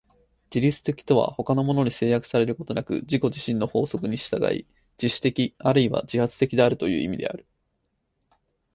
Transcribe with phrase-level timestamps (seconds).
[0.45, 4.65] 自律的とは他のものに制約されることなく自己自身の法則に従い、
[4.99, 7.45] 自主的あるいは自発的であるという意味である。